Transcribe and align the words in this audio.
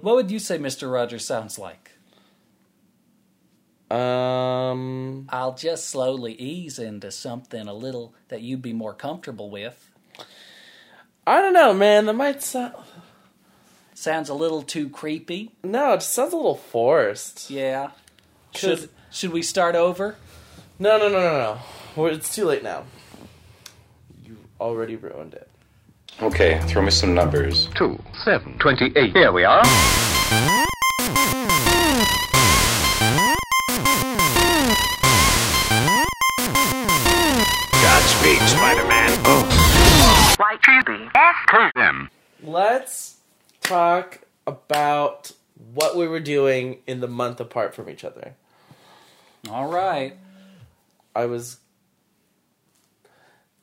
What 0.00 0.16
would 0.16 0.30
you 0.30 0.38
say 0.38 0.58
Mr. 0.58 0.92
Rogers 0.92 1.24
sounds 1.24 1.58
like? 1.58 1.92
Um, 3.90 5.26
I'll 5.30 5.54
just 5.54 5.88
slowly 5.88 6.34
ease 6.34 6.78
into 6.78 7.10
something 7.10 7.66
a 7.66 7.72
little 7.72 8.14
that 8.28 8.42
you'd 8.42 8.60
be 8.60 8.74
more 8.74 8.92
comfortable 8.92 9.48
with. 9.48 9.90
I 11.26 11.40
don't 11.40 11.54
know, 11.54 11.72
man. 11.72 12.06
That 12.06 12.12
might 12.14 12.42
sound. 12.42 12.74
Sounds 13.94 14.28
a 14.28 14.34
little 14.34 14.62
too 14.62 14.90
creepy. 14.90 15.52
No, 15.64 15.94
it 15.94 15.98
just 16.00 16.12
sounds 16.12 16.34
a 16.34 16.36
little 16.36 16.56
forced. 16.56 17.48
Yeah. 17.48 17.92
Should 18.54 18.90
should 19.10 19.32
we 19.32 19.42
start 19.42 19.74
over? 19.74 20.16
No, 20.78 20.98
no, 20.98 21.08
no, 21.08 21.20
no, 21.20 21.58
no. 21.96 22.06
It's 22.06 22.34
too 22.34 22.44
late 22.44 22.62
now. 22.62 22.84
You 24.22 24.36
already 24.60 24.96
ruined 24.96 25.32
it. 25.32 25.48
Okay, 26.22 26.58
throw 26.66 26.80
me 26.80 26.90
some 26.90 27.14
numbers. 27.14 27.68
Two, 27.74 28.02
seven, 28.24 28.56
twenty-eight. 28.58 29.12
Here 29.12 29.32
we 29.32 29.44
are. 29.44 29.62
Godspeed, 37.82 38.40
Spider-Man. 38.48 39.10
Oh. 39.24 40.36
YTB. 40.38 42.08
Let's 42.42 43.16
talk 43.60 44.20
about 44.46 45.32
what 45.74 45.96
we 45.96 46.08
were 46.08 46.20
doing 46.20 46.78
in 46.86 47.00
the 47.00 47.08
month 47.08 47.40
apart 47.40 47.74
from 47.74 47.88
each 47.90 48.04
other. 48.04 48.34
All 49.50 49.68
right. 49.68 50.16
I 51.14 51.26
was. 51.26 51.58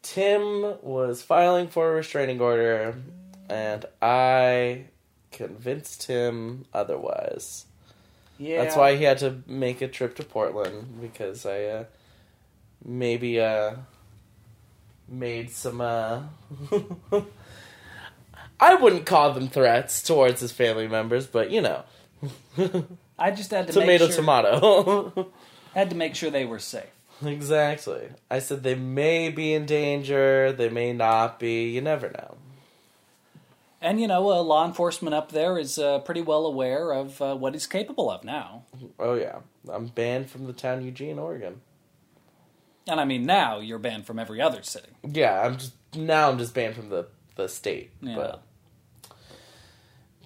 Tim 0.03 0.75
was 0.81 1.21
filing 1.21 1.67
for 1.69 1.91
a 1.91 1.95
restraining 1.95 2.39
order, 2.39 2.95
and 3.49 3.85
I 4.01 4.85
convinced 5.31 6.03
him 6.03 6.65
otherwise. 6.73 7.65
Yeah. 8.37 8.63
That's 8.63 8.75
why 8.75 8.95
he 8.95 9.03
had 9.03 9.19
to 9.19 9.41
make 9.47 9.81
a 9.81 9.87
trip 9.87 10.15
to 10.17 10.23
Portland 10.23 11.01
because 11.01 11.45
I 11.45 11.63
uh, 11.63 11.83
maybe 12.83 13.39
uh, 13.39 13.75
made 15.07 15.49
some. 15.51 15.81
Uh, 15.81 16.23
I 18.59 18.75
wouldn't 18.75 19.05
call 19.05 19.33
them 19.33 19.49
threats 19.49 20.01
towards 20.03 20.41
his 20.41 20.51
family 20.51 20.87
members, 20.87 21.27
but 21.27 21.51
you 21.51 21.61
know, 21.61 21.83
I 23.17 23.31
just 23.31 23.51
had 23.51 23.67
to 23.67 23.73
tomato, 23.79 24.05
make 24.05 24.13
sure, 24.13 24.21
tomato. 24.21 25.31
had 25.73 25.89
to 25.89 25.95
make 25.95 26.15
sure 26.15 26.29
they 26.29 26.45
were 26.45 26.59
safe. 26.59 26.92
Exactly. 27.25 28.09
I 28.29 28.39
said 28.39 28.63
they 28.63 28.75
may 28.75 29.29
be 29.29 29.53
in 29.53 29.65
danger, 29.65 30.51
they 30.51 30.69
may 30.69 30.93
not 30.93 31.39
be. 31.39 31.69
You 31.69 31.81
never 31.81 32.09
know. 32.09 32.37
And 33.81 33.99
you 33.99 34.07
know, 34.07 34.31
uh, 34.31 34.41
law 34.41 34.65
enforcement 34.65 35.13
up 35.13 35.33
there 35.33 35.57
is 35.57 35.77
uh, 35.77 35.99
pretty 35.99 36.21
well 36.21 36.45
aware 36.45 36.91
of 36.93 37.21
uh, 37.21 37.35
what 37.35 37.53
he's 37.53 37.67
capable 37.67 38.09
of 38.09 38.23
now. 38.23 38.63
Oh 38.97 39.15
yeah, 39.15 39.39
I'm 39.69 39.87
banned 39.87 40.29
from 40.29 40.47
the 40.47 40.53
town 40.53 40.85
Eugene, 40.85 41.19
Oregon. 41.19 41.61
And 42.87 42.99
I 42.99 43.05
mean, 43.05 43.25
now 43.25 43.59
you're 43.59 43.79
banned 43.79 44.05
from 44.05 44.19
every 44.19 44.41
other 44.41 44.63
city. 44.63 44.89
Yeah, 45.03 45.41
I'm 45.41 45.57
just 45.57 45.73
now 45.95 46.29
I'm 46.29 46.37
just 46.37 46.53
banned 46.53 46.75
from 46.75 46.89
the 46.89 47.07
the 47.35 47.49
state. 47.49 47.91
Yeah. 48.01 48.15
But 48.15 48.43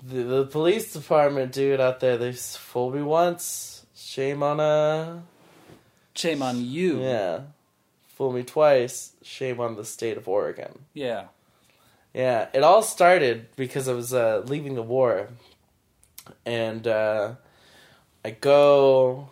the, 0.04 0.24
the 0.24 0.46
police 0.46 0.94
department, 0.94 1.52
dude, 1.52 1.80
out 1.80 2.00
there, 2.00 2.18
they 2.18 2.34
fooled 2.34 2.96
me 2.96 3.02
once. 3.02 3.86
Shame 3.96 4.44
on 4.44 4.60
uh 4.60 5.22
Shame 6.18 6.42
on 6.42 6.66
you. 6.66 7.02
yeah, 7.02 7.42
fool 8.08 8.32
me 8.34 8.42
twice. 8.44 9.14
Shame 9.22 9.60
on 9.60 9.76
the 9.76 9.86
state 9.86 10.18
of 10.18 10.28
Oregon. 10.28 10.86
Yeah. 10.94 11.26
Yeah, 12.14 12.48
it 12.54 12.64
all 12.64 12.82
started 12.82 13.56
because 13.56 13.88
I 13.88 13.94
was 13.94 14.12
uh, 14.12 14.42
leaving 14.48 14.74
the 14.74 14.82
war, 14.82 15.30
and 16.46 16.88
uh, 16.88 17.36
I 18.26 18.32
go. 18.32 19.32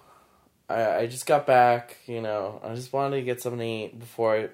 I, 0.69 0.97
I 0.97 1.07
just 1.07 1.25
got 1.25 1.47
back, 1.47 1.97
you 2.05 2.21
know. 2.21 2.61
I 2.63 2.75
just 2.75 2.93
wanted 2.93 3.15
to 3.15 3.23
get 3.23 3.41
something 3.41 3.59
to 3.59 3.65
eat 3.65 3.99
before 3.99 4.49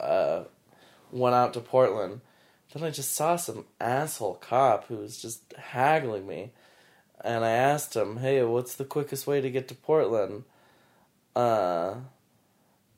I 0.00 0.02
uh, 0.02 0.44
went 1.10 1.34
out 1.34 1.54
to 1.54 1.60
Portland. 1.60 2.20
Then 2.74 2.84
I 2.84 2.90
just 2.90 3.14
saw 3.14 3.36
some 3.36 3.64
asshole 3.80 4.34
cop 4.34 4.88
who 4.88 4.98
was 4.98 5.22
just 5.22 5.54
haggling 5.54 6.26
me, 6.26 6.50
and 7.24 7.42
I 7.42 7.52
asked 7.52 7.96
him, 7.96 8.18
"Hey, 8.18 8.42
what's 8.42 8.74
the 8.74 8.84
quickest 8.84 9.26
way 9.26 9.40
to 9.40 9.50
get 9.50 9.68
to 9.68 9.74
Portland?" 9.74 10.44
Uh, 11.38 11.94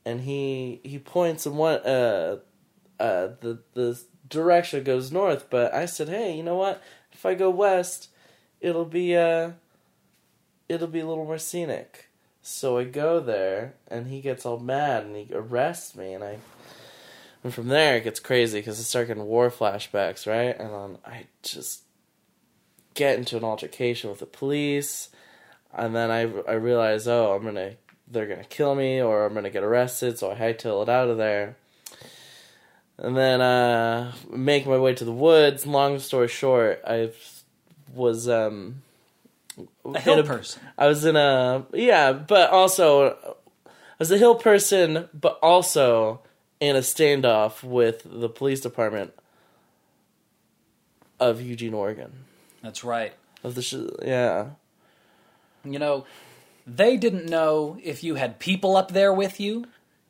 and 0.06 0.22
he 0.22 0.80
he 0.82 0.98
points 0.98 1.44
in 1.44 1.56
one 1.56 1.74
uh 1.80 2.38
uh 2.98 3.28
the 3.42 3.58
the 3.74 4.00
direction 4.30 4.82
goes 4.82 5.12
north, 5.12 5.50
but 5.50 5.74
I 5.74 5.84
said, 5.84 6.08
"Hey, 6.08 6.34
you 6.34 6.42
know 6.42 6.56
what? 6.56 6.82
If 7.12 7.26
I 7.26 7.34
go 7.34 7.50
west, 7.50 8.08
it'll 8.62 8.86
be 8.86 9.14
uh 9.14 9.50
it'll 10.70 10.88
be 10.88 11.00
a 11.00 11.06
little 11.06 11.26
more 11.26 11.36
scenic." 11.36 12.08
So 12.40 12.78
I 12.78 12.84
go 12.84 13.20
there, 13.20 13.74
and 13.88 14.06
he 14.08 14.22
gets 14.22 14.46
all 14.46 14.58
mad, 14.58 15.04
and 15.04 15.16
he 15.16 15.28
arrests 15.34 15.94
me, 15.94 16.14
and 16.14 16.24
I. 16.24 16.38
And 17.44 17.52
from 17.52 17.68
there, 17.68 17.98
it 17.98 18.04
gets 18.04 18.20
crazy 18.20 18.60
because 18.60 18.80
I 18.80 18.82
start 18.84 19.08
getting 19.08 19.24
war 19.24 19.50
flashbacks, 19.50 20.26
right? 20.26 20.58
And 20.58 20.96
I 21.04 21.26
just 21.42 21.82
get 22.94 23.18
into 23.18 23.36
an 23.36 23.44
altercation 23.44 24.08
with 24.08 24.20
the 24.20 24.26
police, 24.26 25.10
and 25.74 25.94
then 25.94 26.10
I 26.10 26.20
I 26.48 26.54
realize, 26.54 27.06
oh, 27.06 27.34
I'm 27.34 27.44
gonna 27.44 27.76
they're 28.10 28.26
gonna 28.26 28.44
kill 28.44 28.75
me 28.75 29.00
or 29.00 29.26
I'm 29.26 29.34
gonna 29.34 29.50
get 29.50 29.62
arrested, 29.62 30.19
so 30.19 30.31
I 30.31 30.34
hightail 30.34 30.82
it 30.82 30.88
out 30.88 31.09
of 31.09 31.16
there. 31.16 31.56
And 32.98 33.16
then 33.16 33.41
uh 33.41 34.12
make 34.31 34.66
my 34.66 34.78
way 34.78 34.94
to 34.94 35.04
the 35.04 35.12
woods. 35.12 35.66
Long 35.66 35.98
story 35.98 36.28
short, 36.28 36.82
I 36.87 37.12
was 37.94 38.28
um 38.28 38.82
A 39.84 40.00
hill 40.00 40.21
in 40.21 40.26
person. 40.26 40.62
I 40.76 40.87
was 40.87 41.04
in 41.04 41.16
a 41.16 41.65
yeah, 41.72 42.12
but 42.12 42.50
also 42.50 43.16
I 43.66 43.98
was 43.98 44.10
a 44.10 44.19
hill 44.19 44.34
person, 44.34 45.09
but 45.19 45.38
also 45.42 46.21
in 46.60 46.77
a 46.77 46.81
standoff 46.81 47.62
with 47.62 48.03
the 48.04 48.28
police 48.28 48.60
department 48.60 49.12
of 51.19 51.41
Eugene, 51.41 51.75
Oregon. 51.75 52.12
That's 52.62 52.84
right. 52.84 53.12
Of 53.42 53.54
the 53.54 53.62
sh- 53.62 53.75
yeah. 54.03 54.50
You 55.65 55.78
know, 55.78 56.06
they 56.66 56.97
didn't 56.97 57.26
know 57.26 57.78
if 57.82 58.03
you 58.04 58.15
had 58.16 58.38
people 58.38 58.76
up 58.76 58.93
there 58.93 59.12
with 59.12 59.41
you 59.41 59.66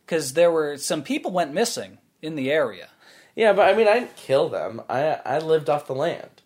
because 0.06 0.32
there 0.34 0.50
were 0.50 0.76
some 0.76 1.02
people 1.02 1.30
went 1.30 1.52
missing 1.54 1.98
in 2.22 2.34
the 2.36 2.50
area. 2.50 2.88
Yeah, 3.36 3.52
but 3.52 3.68
I 3.68 3.76
mean, 3.76 3.88
I 3.88 3.94
didn't 4.00 4.16
kill 4.16 4.48
them. 4.48 4.82
I 4.88 5.18
I 5.24 5.38
lived 5.38 5.70
off 5.70 5.86
the 5.86 5.94
land. 5.94 6.42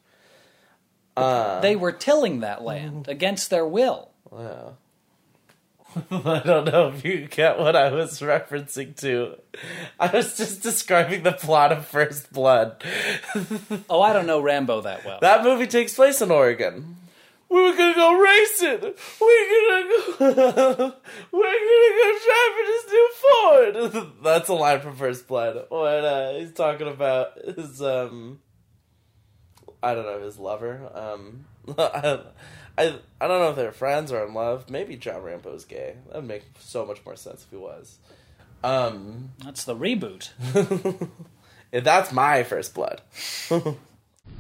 Uh, 1.17 1.61
They 1.61 1.77
were 1.77 1.93
tilling 1.93 2.41
that 2.41 2.63
land 2.63 3.09
against 3.09 3.51
their 3.51 3.67
will. 3.67 4.11
wow. 4.31 4.75
I 6.11 6.43
don't 6.45 6.65
know 6.65 6.89
if 6.89 7.05
you 7.05 7.29
get 7.29 7.57
what 7.61 7.77
I 7.77 7.91
was 7.93 8.19
referencing 8.21 8.97
to. 8.97 9.37
I 10.01 10.09
was 10.09 10.37
just 10.37 10.61
describing 10.61 11.23
the 11.23 11.31
plot 11.31 11.71
of 11.71 11.87
First 11.87 12.33
Blood. 12.33 12.83
Oh, 13.89 14.01
I 14.03 14.13
don't 14.13 14.27
know 14.27 14.41
Rambo 14.41 14.81
that 14.81 15.05
well. 15.05 15.19
That 15.21 15.45
movie 15.45 15.69
takes 15.69 15.95
place 15.95 16.21
in 16.21 16.31
Oregon. 16.33 16.97
We 17.55 17.63
were 17.63 17.77
gonna 17.77 17.95
go 17.95 18.19
racing. 18.19 18.81
We're 19.21 19.49
gonna 19.71 19.89
go. 20.19 20.93
we're 21.31 21.57
gonna 21.69 21.95
go 22.01 22.19
driving 22.27 22.67
this 22.67 22.87
new 22.91 23.11
Ford. 23.23 24.13
That's 24.25 24.49
a 24.49 24.55
line 24.55 24.81
from 24.81 24.97
First 24.97 25.29
Blood. 25.29 25.67
When 25.69 26.05
uh, 26.05 26.33
he's 26.33 26.51
talking 26.51 26.89
about 26.89 27.39
his 27.39 27.81
um, 27.81 28.41
I 29.85 29.95
don't 29.95 30.05
know 30.05 30.21
his 30.21 30.37
lover. 30.37 30.91
Um, 30.93 31.45
I, 31.79 32.23
I 32.77 32.99
I 33.21 33.29
don't 33.29 33.39
know 33.39 33.51
if 33.51 33.57
they're 33.57 33.71
friends 33.71 34.11
or 34.11 34.27
in 34.27 34.35
love. 34.35 34.69
Maybe 34.69 34.97
John 34.97 35.23
Rambo's 35.23 35.65
gay. 35.65 35.95
That 36.09 36.17
would 36.17 36.25
make 36.25 36.43
so 36.59 36.85
much 36.85 37.07
more 37.07 37.15
sense 37.15 37.45
if 37.45 37.51
he 37.51 37.57
was. 37.57 37.99
Um, 38.65 39.31
That's 39.45 39.63
the 39.63 39.77
reboot. 39.77 40.31
that's 41.71 42.11
my 42.11 42.43
First 42.43 42.75
Blood. 42.75 43.01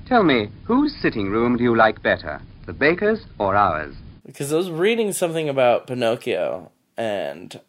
Tell 0.06 0.22
me, 0.22 0.50
whose 0.64 0.94
sitting 1.00 1.30
room 1.30 1.56
do 1.56 1.64
you 1.64 1.76
like 1.76 2.02
better, 2.02 2.40
the 2.66 2.72
baker's 2.72 3.24
or 3.38 3.56
ours? 3.56 3.94
because 4.26 4.52
I 4.52 4.56
was 4.56 4.70
reading 4.70 5.12
something 5.12 5.48
about 5.48 5.86
Pinocchio 5.86 6.70
and 6.96 7.60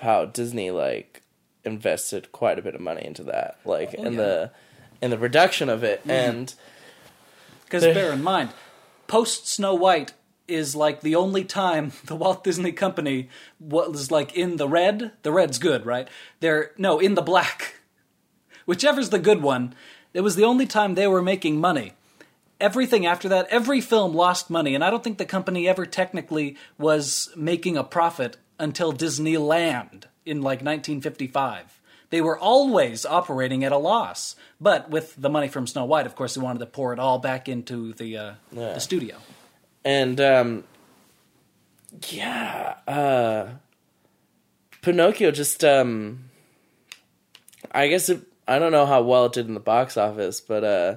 how 0.00 0.24
Disney 0.24 0.70
like 0.70 1.22
invested 1.64 2.32
quite 2.32 2.58
a 2.58 2.62
bit 2.62 2.74
of 2.74 2.80
money 2.80 3.04
into 3.04 3.22
that, 3.24 3.58
like 3.64 3.94
oh, 3.98 4.02
in 4.02 4.12
yeah. 4.14 4.18
the 4.18 4.50
in 5.02 5.10
the 5.10 5.16
production 5.16 5.68
of 5.68 5.84
it, 5.84 6.00
mm-hmm. 6.00 6.10
and 6.10 6.54
Because 7.64 7.84
bear 7.84 8.12
in 8.12 8.22
mind, 8.22 8.50
post 9.06 9.48
Snow 9.48 9.74
White 9.74 10.14
is 10.46 10.74
like 10.74 11.00
the 11.00 11.14
only 11.14 11.44
time 11.44 11.92
the 12.04 12.16
Walt 12.16 12.44
Disney 12.44 12.72
Company 12.72 13.28
was 13.60 14.10
like 14.10 14.34
in 14.34 14.56
the 14.56 14.68
red. 14.68 15.12
The 15.22 15.32
red's 15.32 15.58
good, 15.58 15.86
right? 15.86 16.08
They're 16.40 16.72
no 16.78 16.98
in 16.98 17.14
the 17.14 17.22
black. 17.22 17.80
Whichever's 18.66 19.10
the 19.10 19.18
good 19.18 19.42
one. 19.42 19.74
It 20.14 20.22
was 20.22 20.36
the 20.36 20.44
only 20.44 20.66
time 20.66 20.94
they 20.94 21.06
were 21.08 21.20
making 21.22 21.60
money. 21.60 21.92
Everything 22.60 23.04
after 23.04 23.28
that, 23.28 23.48
every 23.50 23.80
film 23.80 24.14
lost 24.14 24.48
money, 24.48 24.74
and 24.74 24.82
I 24.84 24.88
don't 24.90 25.02
think 25.04 25.18
the 25.18 25.24
company 25.26 25.68
ever 25.68 25.84
technically 25.84 26.56
was 26.78 27.28
making 27.36 27.76
a 27.76 27.84
profit 27.84 28.36
until 28.58 28.92
Disneyland 28.92 30.04
in 30.24 30.38
like 30.40 30.60
1955. 30.62 31.80
they 32.10 32.20
were 32.20 32.38
always 32.38 33.04
operating 33.04 33.64
at 33.64 33.72
a 33.72 33.76
loss. 33.76 34.36
But 34.60 34.88
with 34.88 35.16
the 35.18 35.28
money 35.28 35.48
from 35.48 35.66
Snow 35.66 35.84
White, 35.84 36.06
of 36.06 36.14
course, 36.14 36.34
they 36.34 36.40
wanted 36.40 36.60
to 36.60 36.66
pour 36.66 36.92
it 36.92 37.00
all 37.00 37.18
back 37.18 37.48
into 37.48 37.92
the 37.94 38.16
uh, 38.16 38.34
Yeah. 38.52 38.74
the 38.74 38.80
studio. 38.80 39.16
And 39.84 40.20
um 40.20 40.64
yeah, 42.10 42.76
uh 42.86 43.48
Pinocchio 44.82 45.30
just 45.32 45.64
um 45.64 46.30
I 47.72 47.88
guess 47.88 48.08
it, 48.08 48.20
I 48.46 48.58
don't 48.58 48.72
know 48.72 48.86
how 48.86 49.02
well 49.02 49.26
it 49.26 49.32
did 49.32 49.46
in 49.46 49.54
the 49.54 49.60
box 49.60 49.96
office, 49.96 50.40
but 50.40 50.64
uh 50.64 50.96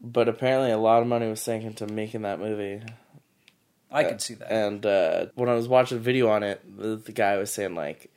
but 0.00 0.28
apparently 0.28 0.70
a 0.70 0.78
lot 0.78 1.00
of 1.00 1.08
money 1.08 1.28
was 1.28 1.40
sank 1.40 1.64
into 1.64 1.86
making 1.86 2.22
that 2.22 2.38
movie. 2.38 2.82
I 3.90 4.04
could 4.04 4.20
see 4.20 4.34
that. 4.34 4.52
And 4.52 4.84
uh 4.84 5.26
when 5.34 5.48
I 5.48 5.54
was 5.54 5.68
watching 5.68 5.98
a 5.98 6.00
video 6.00 6.28
on 6.28 6.42
it, 6.42 6.60
the, 6.76 6.96
the 6.96 7.12
guy 7.12 7.36
was 7.36 7.52
saying 7.52 7.74
like, 7.74 8.12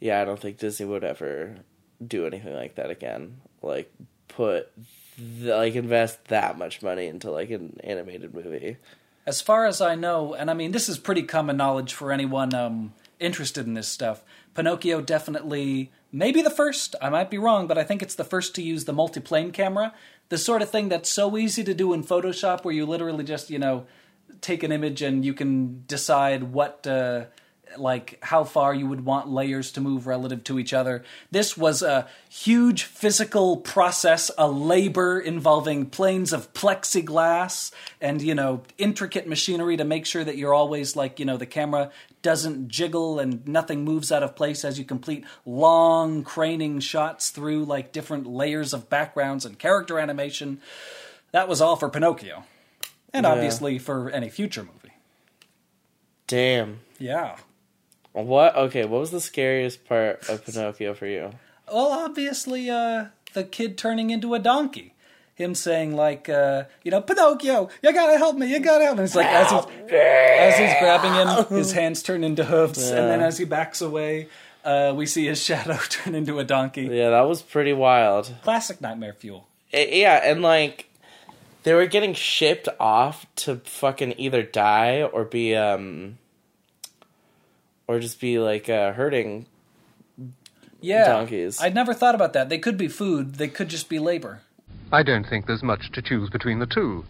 yeah, 0.00 0.20
I 0.20 0.24
don't 0.24 0.40
think 0.40 0.58
Disney 0.58 0.86
would 0.86 1.04
ever 1.04 1.56
do 2.04 2.26
anything 2.26 2.54
like 2.54 2.76
that 2.76 2.90
again. 2.90 3.40
Like 3.62 3.92
put 4.28 4.70
th- 5.16 5.50
like 5.50 5.74
invest 5.74 6.24
that 6.26 6.58
much 6.58 6.82
money 6.82 7.06
into 7.06 7.30
like 7.30 7.50
an 7.50 7.78
animated 7.84 8.34
movie. 8.34 8.78
As 9.26 9.40
far 9.40 9.66
as 9.66 9.80
I 9.80 9.94
know, 9.94 10.34
and 10.34 10.50
I 10.50 10.54
mean, 10.54 10.72
this 10.72 10.88
is 10.88 10.98
pretty 10.98 11.22
common 11.22 11.56
knowledge 11.56 11.92
for 11.92 12.10
anyone 12.10 12.54
um, 12.54 12.94
interested 13.20 13.66
in 13.66 13.74
this 13.74 13.88
stuff. 13.88 14.24
Pinocchio 14.54 15.00
definitely, 15.00 15.92
maybe 16.10 16.42
the 16.42 16.50
first, 16.50 16.96
I 17.00 17.08
might 17.10 17.30
be 17.30 17.38
wrong, 17.38 17.66
but 17.66 17.78
I 17.78 17.84
think 17.84 18.02
it's 18.02 18.16
the 18.16 18.24
first 18.24 18.54
to 18.56 18.62
use 18.62 18.84
the 18.84 18.92
multiplane 18.92 19.52
camera. 19.52 19.94
The 20.28 20.38
sort 20.38 20.62
of 20.62 20.70
thing 20.70 20.88
that's 20.88 21.10
so 21.10 21.36
easy 21.36 21.62
to 21.64 21.74
do 21.74 21.92
in 21.92 22.02
Photoshop 22.02 22.64
where 22.64 22.74
you 22.74 22.86
literally 22.86 23.24
just, 23.24 23.50
you 23.50 23.58
know, 23.58 23.86
take 24.40 24.62
an 24.62 24.72
image 24.72 25.02
and 25.02 25.24
you 25.24 25.34
can 25.34 25.84
decide 25.86 26.44
what, 26.44 26.86
uh, 26.86 27.24
like, 27.76 28.18
how 28.22 28.42
far 28.42 28.74
you 28.74 28.86
would 28.86 29.04
want 29.04 29.28
layers 29.28 29.70
to 29.72 29.80
move 29.80 30.08
relative 30.08 30.42
to 30.42 30.58
each 30.58 30.72
other. 30.72 31.04
This 31.30 31.56
was 31.56 31.82
a 31.82 32.08
huge 32.28 32.82
physical 32.82 33.58
process, 33.58 34.30
a 34.36 34.48
labor 34.48 35.20
involving 35.20 35.86
planes 35.86 36.32
of 36.32 36.52
plexiglass 36.52 37.70
and, 38.00 38.22
you 38.22 38.34
know, 38.34 38.62
intricate 38.76 39.28
machinery 39.28 39.76
to 39.76 39.84
make 39.84 40.04
sure 40.04 40.24
that 40.24 40.36
you're 40.36 40.54
always, 40.54 40.96
like, 40.96 41.20
you 41.20 41.24
know, 41.24 41.36
the 41.36 41.46
camera 41.46 41.92
doesn't 42.22 42.68
jiggle 42.68 43.18
and 43.18 43.46
nothing 43.48 43.84
moves 43.84 44.12
out 44.12 44.22
of 44.22 44.36
place 44.36 44.64
as 44.64 44.78
you 44.78 44.84
complete 44.84 45.24
long 45.46 46.22
craning 46.22 46.80
shots 46.80 47.30
through, 47.30 47.64
like, 47.64 47.92
different 47.92 48.26
layers 48.26 48.72
of 48.74 48.90
backgrounds 48.90 49.44
and 49.46 49.58
character 49.58 49.98
animation. 49.98 50.60
That 51.32 51.48
was 51.48 51.60
all 51.60 51.76
for 51.76 51.88
Pinocchio. 51.88 52.44
And 53.12 53.24
Yeah. 53.24 53.32
obviously 53.32 53.78
for 53.78 54.10
any 54.10 54.28
future 54.28 54.62
movie. 54.62 54.94
Damn. 56.26 56.80
Yeah. 56.98 57.36
What? 58.12 58.54
Okay, 58.56 58.84
what 58.84 59.00
was 59.00 59.10
the 59.10 59.20
scariest 59.20 59.84
part 59.84 60.28
of 60.28 60.44
Pinocchio 60.44 60.94
for 60.94 61.06
you? 61.06 61.32
Well, 61.72 61.88
obviously, 61.92 62.68
uh, 62.68 63.06
the 63.32 63.44
kid 63.44 63.78
turning 63.78 64.10
into 64.10 64.34
a 64.34 64.38
donkey. 64.38 64.94
Him 65.40 65.54
saying 65.54 65.96
like, 65.96 66.28
uh, 66.28 66.64
you 66.84 66.90
know, 66.90 67.00
Pinocchio, 67.00 67.70
you 67.82 67.92
gotta 67.94 68.18
help 68.18 68.36
me, 68.36 68.46
you 68.52 68.60
gotta 68.60 68.84
help 68.84 68.98
me. 68.98 69.04
It's 69.04 69.14
like 69.14 69.26
as 69.26 69.50
he's, 69.50 69.64
as 69.90 70.58
he's 70.58 70.78
grabbing 70.78 71.14
him, 71.14 71.56
his 71.58 71.72
hands 71.80 72.02
turn 72.02 72.22
into 72.24 72.44
hooves, 72.44 72.90
and 72.90 73.08
then 73.08 73.22
as 73.22 73.38
he 73.38 73.46
backs 73.46 73.80
away, 73.80 74.28
uh, 74.66 74.92
we 74.94 75.06
see 75.06 75.26
his 75.26 75.42
shadow 75.44 75.78
turn 75.88 76.14
into 76.14 76.38
a 76.38 76.44
donkey. 76.44 76.82
Yeah, 76.82 77.08
that 77.10 77.22
was 77.22 77.40
pretty 77.40 77.72
wild. 77.72 78.30
Classic 78.42 78.80
nightmare 78.82 79.14
fuel. 79.14 79.46
I- 79.72 79.88
yeah, 79.92 80.20
and 80.22 80.42
like 80.42 80.90
they 81.62 81.72
were 81.72 81.86
getting 81.86 82.12
shipped 82.12 82.68
off 82.78 83.24
to 83.36 83.56
fucking 83.64 84.14
either 84.18 84.42
die 84.42 85.02
or 85.02 85.24
be 85.24 85.56
um 85.56 86.18
or 87.88 87.98
just 87.98 88.20
be 88.20 88.38
like 88.38 88.68
uh 88.68 88.92
hurting. 88.92 89.46
Yeah, 90.82 91.08
Donkeys. 91.08 91.60
I'd 91.60 91.74
never 91.74 91.92
thought 91.92 92.14
about 92.14 92.32
that. 92.32 92.48
They 92.48 92.58
could 92.58 92.76
be 92.78 92.88
food. 92.88 93.34
They 93.34 93.48
could 93.48 93.68
just 93.68 93.88
be 93.90 93.98
labor. 93.98 94.40
I 94.92 95.02
don't 95.04 95.26
think 95.26 95.46
there's 95.46 95.62
much 95.62 95.92
to 95.92 96.02
choose 96.02 96.30
between 96.30 96.58
the 96.58 96.66
two. 96.66 97.04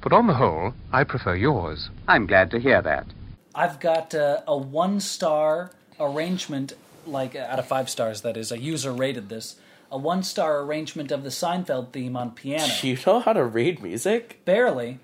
But 0.00 0.12
on 0.12 0.26
the 0.26 0.34
whole, 0.34 0.74
I 0.92 1.02
prefer 1.04 1.34
yours. 1.34 1.90
I'm 2.06 2.26
glad 2.26 2.50
to 2.52 2.60
hear 2.60 2.80
that. 2.82 3.06
I've 3.54 3.80
got 3.80 4.14
uh, 4.14 4.42
a 4.46 4.56
one 4.56 5.00
star 5.00 5.72
arrangement, 5.98 6.74
like 7.06 7.34
out 7.34 7.58
of 7.58 7.66
five 7.66 7.88
stars, 7.90 8.20
that 8.22 8.36
is. 8.36 8.52
A 8.52 8.58
user 8.58 8.92
rated 8.92 9.28
this. 9.28 9.56
A 9.90 9.98
one 9.98 10.22
star 10.22 10.60
arrangement 10.60 11.10
of 11.10 11.22
the 11.24 11.30
Seinfeld 11.30 11.92
theme 11.92 12.16
on 12.16 12.32
piano. 12.32 12.72
Do 12.80 12.88
you 12.88 12.98
know 13.06 13.20
how 13.20 13.32
to 13.32 13.44
read 13.44 13.82
music? 13.82 14.44
Barely. 14.44 14.98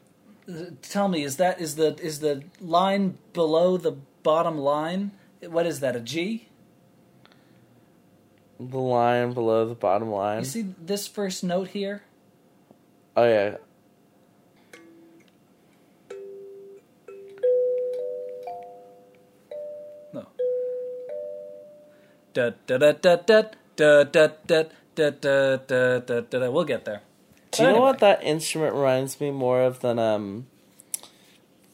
Tell 0.82 1.08
me, 1.08 1.22
is 1.22 1.36
that 1.36 1.60
is 1.60 1.76
the 1.76 1.96
is 2.00 2.20
the 2.20 2.42
line 2.60 3.18
below 3.32 3.76
the 3.76 3.92
bottom 4.22 4.58
line? 4.58 5.12
What 5.42 5.64
is 5.66 5.80
that? 5.80 5.94
A 5.94 6.00
G? 6.00 6.48
The 8.58 8.78
line 8.78 9.32
below 9.32 9.66
the 9.66 9.74
bottom 9.74 10.10
line. 10.10 10.40
You 10.40 10.44
see 10.44 10.74
this 10.78 11.06
first 11.06 11.44
note 11.44 11.68
here? 11.68 12.02
Oh 13.16 13.24
yeah. 13.24 13.56
No. 20.12 20.26
Da 22.34 22.50
da 22.66 22.78
da 22.78 22.92
da 22.92 23.16
da 23.16 23.42
da 23.76 24.04
da 24.04 24.28
da 24.46 24.62
da 24.96 25.56
da 25.56 25.98
da 25.98 26.20
da 26.20 26.38
da. 26.38 26.50
We'll 26.50 26.64
get 26.64 26.84
there. 26.84 27.02
Do 27.52 27.64
you 27.64 27.70
know 27.70 27.80
what 27.80 27.98
that 27.98 28.22
instrument 28.22 28.74
reminds 28.74 29.20
me 29.20 29.30
more 29.30 29.62
of 29.62 29.80
than 29.80 29.98
um 29.98 30.46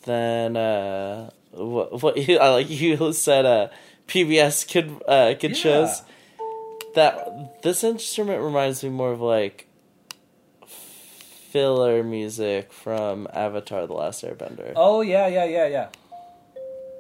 than 0.04 0.56
uh 0.56 1.30
what 1.52 2.02
what 2.02 2.16
you 2.16 2.38
uh, 2.38 2.52
like 2.52 2.70
you 2.70 3.12
said 3.12 3.44
uh 3.44 3.68
PBS 4.08 4.66
kid 4.66 4.90
uh 5.06 5.34
kid 5.38 5.50
Yeah. 5.50 5.56
shows 5.56 6.02
that 6.94 7.62
this 7.62 7.84
instrument 7.84 8.42
reminds 8.42 8.82
me 8.82 8.88
more 8.88 9.12
of 9.12 9.20
like 9.20 9.66
filler 11.56 12.03
music 12.03 12.70
from 12.70 13.26
Avatar: 13.32 13.87
The 13.87 13.94
Last 13.94 14.23
Airbender. 14.23 14.75
Oh 14.76 15.00
yeah, 15.00 15.26
yeah, 15.26 15.47
yeah, 15.47 15.67
yeah. 15.67 15.88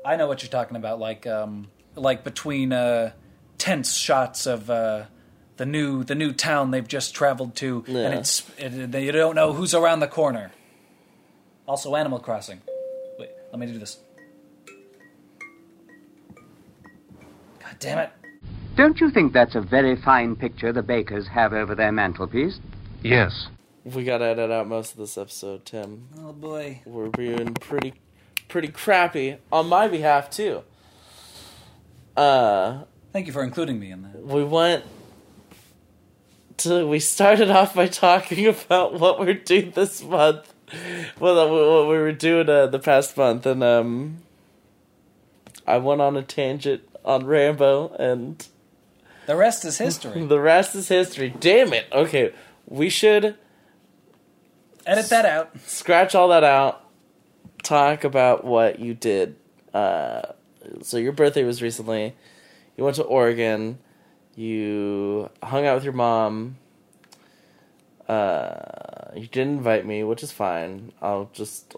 I 0.02 0.16
know 0.16 0.26
what 0.26 0.42
you're 0.42 0.50
talking 0.50 0.78
about. 0.78 0.98
Like, 0.98 1.26
um, 1.26 1.68
like 1.94 2.24
between 2.24 2.72
uh, 2.72 3.12
tense 3.58 3.94
shots 3.94 4.46
of 4.46 4.70
uh, 4.70 5.04
the 5.58 5.66
new 5.66 6.04
the 6.04 6.14
new 6.14 6.32
town 6.32 6.70
they've 6.70 6.88
just 6.88 7.14
traveled 7.14 7.54
to, 7.56 7.84
and 7.86 8.14
it's 8.14 8.50
it, 8.56 8.92
they, 8.92 9.04
you 9.04 9.12
don't 9.12 9.34
know 9.34 9.52
who's 9.52 9.74
around 9.74 10.00
the 10.00 10.08
corner. 10.08 10.52
Also, 11.68 11.94
Animal 11.94 12.18
Crossing. 12.18 12.62
Wait, 13.18 13.28
let 13.52 13.58
me 13.58 13.66
do 13.66 13.78
this. 13.78 13.98
God 17.60 17.76
damn 17.78 17.98
it! 17.98 18.10
Don't 18.74 18.98
you 19.00 19.10
think 19.10 19.34
that's 19.34 19.54
a 19.54 19.60
very 19.60 20.00
fine 20.00 20.34
picture 20.34 20.72
the 20.72 20.82
bakers 20.82 21.28
have 21.28 21.52
over 21.52 21.74
their 21.74 21.92
mantelpiece? 21.92 22.58
Yes. 23.02 23.48
We 23.94 24.02
gotta 24.02 24.24
edit 24.24 24.50
out 24.50 24.66
most 24.66 24.92
of 24.92 24.98
this 24.98 25.16
episode, 25.16 25.64
Tim. 25.64 26.08
Oh 26.18 26.32
boy. 26.32 26.80
We're 26.84 27.08
being 27.08 27.54
pretty 27.54 27.94
pretty 28.48 28.68
crappy 28.68 29.36
on 29.52 29.68
my 29.68 29.86
behalf 29.88 30.28
too. 30.28 30.62
Uh 32.16 32.80
Thank 33.12 33.26
you 33.28 33.32
for 33.32 33.42
including 33.44 33.78
me 33.80 33.90
in 33.92 34.02
that. 34.02 34.22
we 34.22 34.44
went 34.44 34.84
to 36.58 36.86
we 36.86 36.98
started 36.98 37.50
off 37.50 37.74
by 37.74 37.86
talking 37.86 38.46
about 38.66 38.94
what 38.98 39.18
we're 39.20 39.34
doing 39.34 39.70
this 39.70 40.02
month 40.02 40.52
well 41.20 41.48
what 41.50 41.88
we 41.88 41.96
were 41.96 42.12
doing 42.12 42.48
uh, 42.50 42.66
the 42.66 42.78
past 42.78 43.16
month 43.16 43.46
and 43.46 43.62
um 43.62 44.18
i 45.66 45.76
went 45.78 46.00
on 46.00 46.16
a 46.16 46.22
tangent 46.22 46.82
on 47.04 47.24
rambo 47.24 47.88
and 47.98 48.48
The 49.26 49.36
rest 49.36 49.64
is 49.64 49.78
history. 49.78 50.26
the 50.26 50.40
rest 50.40 50.74
is 50.74 50.88
history 50.88 51.32
damn 51.40 51.72
it 51.72 51.86
okay 51.92 52.32
we 52.66 52.88
should 52.90 53.36
Edit 54.86 55.08
that 55.10 55.24
out. 55.26 55.58
scratch 55.66 56.14
all 56.14 56.28
that 56.28 56.44
out 56.44 56.82
talk 57.62 58.04
about 58.04 58.44
what 58.44 58.78
you 58.78 58.94
did 58.94 59.34
uh 59.74 60.22
so 60.82 60.96
your 60.96 61.12
birthday 61.12 61.42
was 61.42 61.60
recently 61.60 62.14
you 62.76 62.84
went 62.84 62.94
to 62.94 63.02
oregon 63.02 63.78
you 64.36 65.28
hung 65.42 65.66
out 65.66 65.74
with 65.74 65.82
your 65.84 65.92
mom 65.92 66.56
uh 68.08 69.10
you 69.16 69.26
didn't 69.26 69.54
invite 69.56 69.84
me 69.84 70.04
which 70.04 70.22
is 70.22 70.30
fine 70.30 70.92
i'll 71.02 71.28
just 71.32 71.74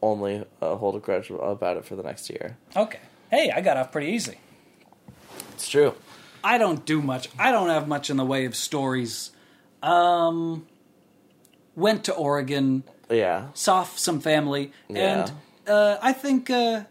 only 0.00 0.44
uh, 0.62 0.76
hold 0.76 0.94
a 0.94 1.00
grudge 1.00 1.30
about 1.30 1.76
it 1.76 1.84
for 1.84 1.96
the 1.96 2.02
next 2.02 2.30
year 2.30 2.56
Okay. 2.76 3.00
Hey, 3.30 3.50
I 3.50 3.60
got 3.60 3.76
off 3.76 3.90
pretty 3.90 4.08
easy. 4.12 4.38
it's 5.54 5.68
true 5.68 5.94
I 6.44 6.56
don't 6.56 6.84
do 6.86 7.02
much. 7.02 7.28
I 7.36 7.50
don't 7.50 7.68
have 7.68 7.88
much 7.88 8.10
in 8.10 8.16
the 8.16 8.24
way 8.24 8.44
of 8.44 8.54
stories. 8.54 9.32
Um, 9.82 10.68
went 11.78 12.04
to 12.04 12.12
Oregon, 12.14 12.82
yeah 13.10 13.48
saw 13.54 13.84
some 13.84 14.20
family, 14.20 14.72
Yeah. 14.88 14.98
and 14.98 15.32
uh, 15.66 15.96
I 16.02 16.12
think 16.12 16.50
uh, 16.50 16.84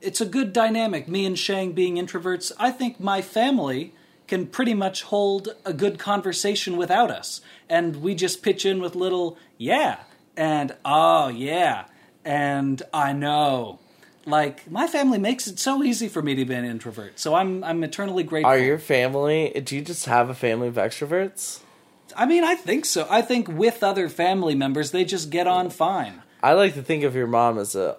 it's 0.00 0.20
a 0.20 0.26
good 0.26 0.52
dynamic. 0.52 1.08
Me 1.08 1.26
and 1.26 1.38
Shang 1.38 1.72
being 1.72 1.96
introverts, 1.96 2.52
I 2.58 2.70
think 2.70 3.00
my 3.00 3.20
family 3.22 3.92
can 4.26 4.46
pretty 4.46 4.74
much 4.74 5.02
hold 5.04 5.48
a 5.64 5.72
good 5.72 5.98
conversation 5.98 6.76
without 6.76 7.10
us, 7.10 7.40
and 7.68 7.96
we 8.02 8.14
just 8.14 8.42
pitch 8.42 8.64
in 8.64 8.80
with 8.80 8.94
little 8.94 9.36
yeah 9.56 10.00
and 10.36 10.76
oh 10.84 11.28
yeah 11.28 11.86
and 12.24 12.82
I 12.92 13.12
know. 13.12 13.80
Like 14.26 14.70
my 14.70 14.86
family 14.86 15.18
makes 15.18 15.46
it 15.46 15.58
so 15.58 15.82
easy 15.82 16.08
for 16.08 16.20
me 16.20 16.34
to 16.34 16.44
be 16.44 16.54
an 16.54 16.64
introvert. 16.64 17.18
So 17.18 17.34
I'm 17.34 17.64
I'm 17.64 17.82
eternally 17.82 18.22
grateful. 18.22 18.52
Are 18.52 18.58
your 18.58 18.78
family? 18.78 19.50
Do 19.64 19.74
you 19.74 19.82
just 19.82 20.04
have 20.06 20.28
a 20.28 20.34
family 20.34 20.68
of 20.68 20.74
extroverts? 20.74 21.60
I 22.18 22.26
mean, 22.26 22.42
I 22.42 22.56
think 22.56 22.84
so. 22.84 23.06
I 23.08 23.22
think 23.22 23.46
with 23.46 23.84
other 23.84 24.08
family 24.08 24.56
members, 24.56 24.90
they 24.90 25.04
just 25.04 25.30
get 25.30 25.46
on 25.46 25.70
fine. 25.70 26.20
I 26.42 26.54
like 26.54 26.74
to 26.74 26.82
think 26.82 27.04
of 27.04 27.14
your 27.14 27.28
mom 27.28 27.58
as 27.58 27.76
a 27.76 27.96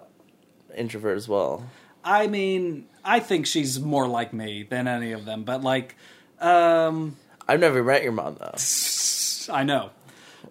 introvert 0.76 1.16
as 1.16 1.26
well. 1.26 1.64
I 2.04 2.26
mean, 2.26 2.86
I 3.02 3.20
think 3.20 3.46
she's 3.46 3.80
more 3.80 4.06
like 4.06 4.34
me 4.34 4.62
than 4.62 4.86
any 4.86 5.12
of 5.12 5.24
them. 5.24 5.44
But 5.44 5.62
like, 5.62 5.96
um, 6.38 7.16
I've 7.48 7.60
never 7.60 7.82
met 7.82 8.02
your 8.02 8.12
mom 8.12 8.36
though. 8.38 8.54
I 9.52 9.64
know. 9.64 9.90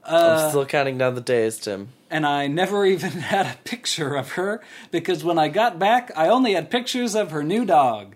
I'm 0.03 0.49
still 0.49 0.65
counting 0.65 0.97
down 0.97 1.13
the 1.13 1.21
days, 1.21 1.59
Tim. 1.59 1.89
and 2.09 2.25
I 2.25 2.47
never 2.47 2.85
even 2.88 3.11
had 3.11 3.45
a 3.45 3.57
picture 3.63 4.15
of 4.15 4.31
her 4.31 4.61
because 4.89 5.23
when 5.23 5.38
I 5.38 5.47
got 5.47 5.77
back, 5.77 6.11
I 6.15 6.27
only 6.29 6.53
had 6.53 6.71
pictures 6.71 7.13
of 7.13 7.29
her 7.29 7.43
new 7.43 7.65
dog, 7.65 8.15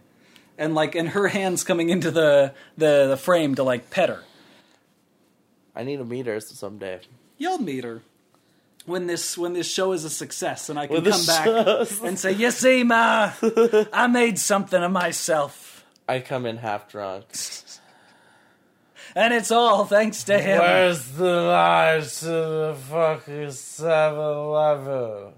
and 0.57 0.74
like, 0.74 0.95
and 0.95 1.10
her 1.10 1.27
hands 1.27 1.63
coming 1.63 1.89
into 1.89 2.10
the 2.10 2.53
the, 2.75 3.05
the 3.10 3.17
frame 3.17 3.53
to 3.55 3.63
like 3.63 3.91
pet 3.91 4.10
her. 4.10 4.24
I 5.75 5.84
need 5.84 5.98
to 5.98 6.06
meet 6.06 6.25
her 6.27 6.39
someday. 6.39 7.00
You'll 7.38 7.60
meet 7.60 7.84
her 7.84 8.01
when 8.86 9.08
this 9.08 9.38
when 9.38 9.53
this 9.53 9.72
show 9.72 9.92
is 9.94 10.03
a 10.03 10.10
success, 10.10 10.70
and 10.70 10.77
I 10.77 10.88
can 10.88 11.03
come 11.03 11.25
back 11.25 11.46
show's- 11.46 12.01
and 12.03 12.20
say, 12.20 12.32
"You 12.34 12.51
see, 12.51 12.84
ma, 12.84 13.32
I 13.94 14.08
made 14.08 14.38
something 14.39 14.82
of 14.82 14.92
myself, 14.92 15.86
I 16.08 16.20
come 16.20 16.46
in 16.46 16.58
half 16.58 16.89
drunk. 16.89 17.25
and 19.15 19.34
it's 19.34 19.51
all 19.51 19.86
thanks 19.86 20.24
to 20.25 20.38
him." 20.39 20.60
Where's 20.60 21.12
the 21.13 21.42
line 21.42 22.01
to 22.01 22.25
the 22.25 22.77
fucking 22.89 23.51
7 23.51 24.20
Eleven? 24.20 25.34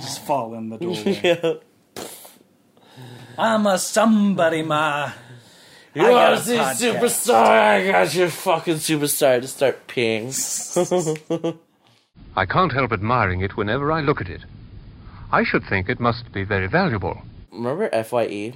Just 0.00 0.24
fall 0.24 0.54
in 0.54 0.70
the 0.70 0.78
doorway. 0.78 1.60
I'm 3.38 3.66
a 3.66 3.78
somebody, 3.78 4.62
ma. 4.62 5.12
You 5.94 6.02
I 6.06 6.10
got 6.10 6.30
want 6.30 6.32
a 6.34 6.36
to 6.36 6.42
see 6.44 6.56
podcast. 6.56 7.00
Superstar? 7.00 7.34
I 7.34 7.90
got 7.90 8.14
your 8.14 8.28
fucking 8.28 8.76
Superstar 8.76 9.40
to 9.40 9.48
start 9.48 9.86
peeing. 9.88 11.58
I 12.36 12.46
can't 12.46 12.72
help 12.72 12.92
admiring 12.92 13.40
it 13.40 13.56
whenever 13.56 13.90
I 13.90 14.00
look 14.00 14.20
at 14.20 14.28
it. 14.28 14.42
I 15.32 15.42
should 15.44 15.64
think 15.64 15.88
it 15.88 15.98
must 16.00 16.32
be 16.32 16.44
very 16.44 16.68
valuable. 16.68 17.22
Remember 17.52 17.88
FYE 18.04 18.54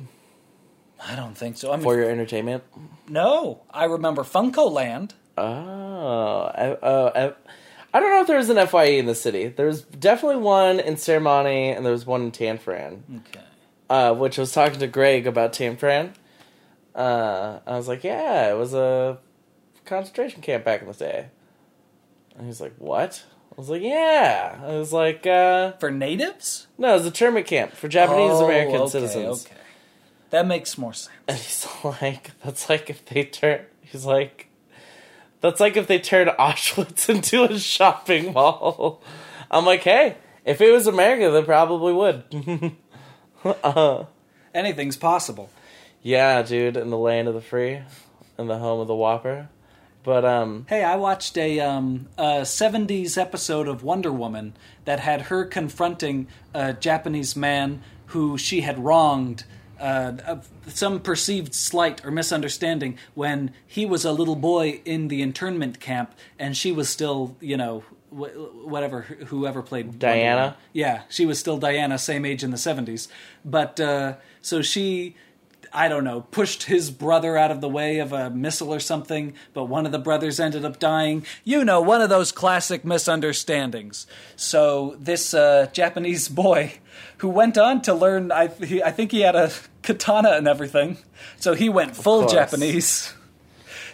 I 1.06 1.16
don't 1.16 1.36
think 1.36 1.56
so. 1.58 1.72
I 1.72 1.76
mean, 1.76 1.82
for 1.82 1.96
your 1.96 2.08
entertainment? 2.08 2.62
no, 3.08 3.62
I 3.70 3.84
remember 3.84 4.22
Funko 4.22 4.70
Land. 4.70 5.14
Oh, 5.36 5.42
I, 6.54 6.70
uh, 6.80 7.32
I, 7.92 7.96
I 7.96 8.00
don't 8.00 8.10
know 8.10 8.20
if 8.22 8.26
there 8.28 8.38
was 8.38 8.48
an 8.48 8.64
FYE 8.66 8.84
in 8.98 9.06
the 9.06 9.14
city. 9.14 9.48
There 9.48 9.66
was 9.66 9.82
definitely 9.82 10.36
one 10.40 10.78
in 10.80 10.94
Serramonte, 10.94 11.76
and 11.76 11.84
there 11.84 11.92
was 11.92 12.06
one 12.06 12.22
in 12.22 12.30
Tanforan. 12.32 13.02
Okay. 13.28 13.44
uh, 13.90 14.14
which 14.14 14.38
I 14.38 14.42
was 14.42 14.52
talking 14.52 14.78
to 14.78 14.86
Greg 14.86 15.26
about 15.26 15.52
Tanforan. 15.52 16.14
Uh, 16.94 17.58
I 17.66 17.76
was 17.76 17.88
like, 17.88 18.04
yeah, 18.04 18.50
it 18.52 18.56
was 18.56 18.72
a 18.74 19.18
concentration 19.84 20.40
camp 20.42 20.64
back 20.64 20.80
in 20.82 20.86
the 20.88 20.94
day. 20.94 21.26
And 22.36 22.46
he's 22.46 22.60
like, 22.60 22.74
what? 22.78 23.24
I 23.52 23.54
was 23.60 23.68
like, 23.70 23.82
yeah. 23.82 24.58
I 24.62 24.76
was 24.78 24.92
like, 24.92 25.26
uh, 25.26 25.72
For 25.72 25.90
natives? 25.90 26.66
no, 26.78 26.90
it 26.90 26.94
was 26.94 27.04
a 27.04 27.06
internment 27.08 27.46
camp 27.46 27.72
for 27.72 27.88
Japanese 27.88 28.32
Oh, 28.32 28.44
American 28.46 28.76
okay, 28.82 28.90
citizens. 28.90 29.46
Okay. 29.46 29.54
That 30.30 30.46
makes 30.46 30.76
more 30.78 30.92
sense. 30.92 31.10
And 31.28 31.36
he's 31.36 31.66
like, 31.84 32.30
that's 32.42 32.68
like 32.68 32.90
if 32.90 33.04
they 33.04 33.24
turn, 33.24 33.60
he's 33.82 34.04
like, 34.04 34.48
that's 35.40 35.60
like 35.60 35.76
if 35.76 35.86
they 35.86 35.98
turned 35.98 36.30
Auschwitz 36.30 37.08
into 37.14 37.44
a 37.44 37.58
shopping 37.58 38.32
mall. 38.32 39.02
I'm 39.50 39.64
like, 39.64 39.82
hey, 39.82 40.16
if 40.44 40.60
it 40.60 40.72
was 40.72 40.86
America, 40.86 41.30
they 41.30 41.42
probably 41.42 41.92
would. 41.92 42.74
uh, 43.62 44.04
Anything's 44.52 44.96
possible. 44.96 45.50
Yeah, 46.04 46.42
dude, 46.42 46.76
in 46.76 46.90
the 46.90 46.98
land 46.98 47.28
of 47.28 47.34
the 47.34 47.40
free, 47.40 47.80
in 48.38 48.46
the 48.46 48.58
home 48.58 48.78
of 48.78 48.86
the 48.86 48.94
Whopper. 48.94 49.48
But 50.02 50.22
um, 50.26 50.66
Hey, 50.68 50.84
I 50.84 50.96
watched 50.96 51.38
a, 51.38 51.60
um, 51.60 52.08
a 52.18 52.42
70s 52.42 53.16
episode 53.16 53.66
of 53.66 53.82
Wonder 53.82 54.12
Woman 54.12 54.52
that 54.84 55.00
had 55.00 55.22
her 55.22 55.46
confronting 55.46 56.28
a 56.52 56.74
Japanese 56.74 57.34
man 57.34 57.82
who 58.08 58.36
she 58.36 58.60
had 58.60 58.78
wronged. 58.78 59.44
Uh, 59.80 60.36
some 60.66 61.00
perceived 61.00 61.54
slight 61.54 62.04
or 62.04 62.10
misunderstanding 62.10 62.98
when 63.14 63.52
he 63.66 63.86
was 63.86 64.04
a 64.04 64.12
little 64.12 64.36
boy 64.36 64.82
in 64.84 65.08
the 65.08 65.22
internment 65.22 65.80
camp 65.80 66.14
and 66.38 66.54
she 66.54 66.70
was 66.70 66.90
still, 66.90 67.34
you 67.40 67.56
know, 67.56 67.82
whatever, 68.10 69.00
whoever 69.00 69.62
played 69.62 69.98
Diana? 69.98 70.56
Yeah, 70.74 71.02
she 71.08 71.24
was 71.24 71.38
still 71.38 71.56
Diana, 71.56 71.98
same 71.98 72.26
age 72.26 72.44
in 72.44 72.50
the 72.50 72.56
70s. 72.58 73.08
But 73.42 73.80
uh, 73.80 74.16
so 74.42 74.60
she, 74.62 75.16
I 75.74 75.88
don't 75.88 76.04
know, 76.04 76.20
pushed 76.20 76.62
his 76.62 76.90
brother 76.92 77.36
out 77.36 77.50
of 77.50 77.60
the 77.60 77.68
way 77.68 77.98
of 77.98 78.12
a 78.12 78.30
missile 78.30 78.72
or 78.72 78.78
something, 78.78 79.34
but 79.52 79.64
one 79.64 79.86
of 79.86 79.92
the 79.92 79.98
brothers 79.98 80.38
ended 80.38 80.64
up 80.64 80.78
dying. 80.78 81.26
You 81.42 81.64
know, 81.64 81.80
one 81.80 82.00
of 82.00 82.08
those 82.08 82.30
classic 82.30 82.84
misunderstandings. 82.84 84.06
So 84.36 84.94
this 85.00 85.34
uh, 85.34 85.68
Japanese 85.72 86.28
boy 86.28 86.74
who 87.18 87.28
went 87.28 87.58
on 87.58 87.82
to 87.82 87.92
learn, 87.92 88.30
I, 88.30 88.46
he, 88.46 88.82
I 88.82 88.92
think 88.92 89.10
he 89.10 89.22
had 89.22 89.34
a 89.34 89.50
katana 89.82 90.30
and 90.30 90.46
everything. 90.46 90.98
So 91.38 91.54
he 91.54 91.68
went 91.68 91.96
full. 91.96 92.28
Japanese. 92.28 93.12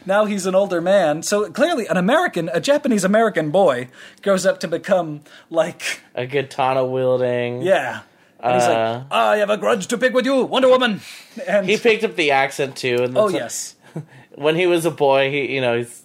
Now 0.04 0.24
he's 0.26 0.46
an 0.46 0.54
older 0.54 0.80
man. 0.80 1.22
So 1.22 1.50
clearly, 1.50 1.86
an 1.86 1.96
American, 1.96 2.50
a 2.52 2.60
Japanese 2.60 3.04
American 3.04 3.50
boy, 3.50 3.88
grows 4.22 4.44
up 4.46 4.60
to 4.60 4.68
become 4.68 5.22
like 5.48 6.00
a 6.14 6.26
katana 6.26 6.84
wielding. 6.84 7.62
yeah. 7.62 8.02
And 8.42 8.54
he's 8.54 8.64
Uh, 8.64 9.04
like, 9.10 9.12
I 9.12 9.36
have 9.38 9.50
a 9.50 9.56
grudge 9.56 9.86
to 9.88 9.98
pick 9.98 10.14
with 10.14 10.24
you, 10.26 10.44
Wonder 10.44 10.68
Woman. 10.68 11.00
And 11.46 11.66
He 11.68 11.76
picked 11.76 12.02
up 12.04 12.14
the 12.16 12.30
accent 12.32 12.76
too. 12.76 13.02
And 13.02 13.16
oh 13.18 13.28
that's- 13.30 13.76
yes, 13.94 14.04
when 14.34 14.56
he 14.56 14.66
was 14.66 14.84
a 14.86 14.90
boy, 14.90 15.30
he 15.30 15.54
you 15.54 15.60
know 15.60 15.76
he's 15.78 16.02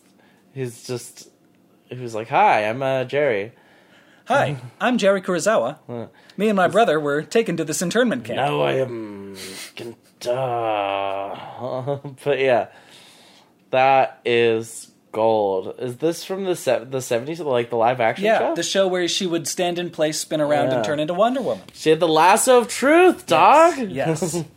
he's 0.53 0.85
just 0.87 1.29
he 1.89 1.95
was 1.97 2.13
like, 2.15 2.27
"Hi, 2.29 2.67
I'm 2.67 2.81
uh, 2.83 3.03
Jerry." 3.05 3.51
hi, 4.27 4.57
I'm 4.81 4.97
Jerry 4.97 5.21
Kurosawa. 5.21 5.77
Me 6.37 6.47
and 6.49 6.55
my 6.57 6.67
brother 6.67 6.99
were 6.99 7.21
taken 7.21 7.55
to 7.57 7.63
this 7.63 7.81
internment 7.83 8.25
camp. 8.25 8.37
Now 8.37 8.59
I 8.61 8.73
am 8.73 9.35
Kenta. 9.75 10.15
but 12.25 12.39
yeah, 12.39 12.67
that 13.71 14.19
is 14.25 14.91
gold. 15.15 15.74
Is 15.79 15.98
this 15.98 16.24
from 16.24 16.43
the 16.43 16.55
se- 16.55 16.88
the 16.91 17.01
seventies, 17.01 17.39
like 17.39 17.69
the 17.69 17.77
live 17.77 18.00
action 18.01 18.25
Yeah, 18.25 18.39
show? 18.39 18.55
the 18.55 18.63
show 18.63 18.86
where 18.88 19.07
she 19.07 19.25
would 19.25 19.48
stand 19.48 19.79
in 19.79 19.89
place, 19.89 20.19
spin 20.19 20.41
around, 20.41 20.67
Yeah. 20.69 20.75
and 20.77 20.86
turn 20.86 21.00
into 21.00 21.13
Wonder 21.15 21.41
Woman. 21.41 21.63
She 21.74 21.89
had 21.89 22.00
the 22.00 22.07
lasso 22.07 22.60
of 22.60 22.67
truth, 22.67 23.25
dog. 23.25 23.77
Yes. 23.89 24.43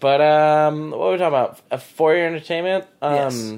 But 0.00 0.20
um, 0.20 0.90
what 0.90 0.98
were 0.98 1.12
we 1.12 1.18
talking 1.18 1.28
about? 1.28 1.60
A 1.70 1.78
four 1.78 2.14
year 2.14 2.26
entertainment. 2.26 2.86
Um, 3.00 3.14
Yes. 3.14 3.54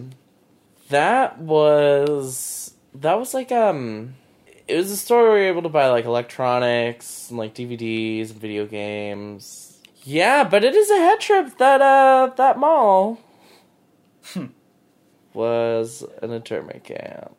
that 0.90 1.38
was 1.38 2.75
that 2.97 3.19
was 3.19 3.33
like 3.33 3.50
um, 3.50 4.14
it 4.69 4.76
was 4.76 4.90
a 4.90 4.97
store 4.97 5.23
where 5.23 5.38
you 5.38 5.45
were 5.45 5.49
able 5.49 5.62
to 5.62 5.71
buy 5.71 5.88
like 5.88 6.04
electronics 6.04 7.31
and 7.31 7.38
like 7.38 7.54
DVDs 7.54 8.31
and 8.31 8.38
video 8.40 8.66
games. 8.66 9.81
Yeah, 10.02 10.45
but 10.45 10.64
it 10.64 10.75
is 10.75 10.90
a 10.90 10.97
head 10.99 11.21
trip. 11.21 11.57
That 11.57 11.81
uh, 11.81 12.31
that 12.37 12.59
mall 12.59 13.19
Hmm. 14.35 14.47
Was 15.35 16.05
an 16.23 16.31
internment 16.33 16.85
camp. 16.85 17.35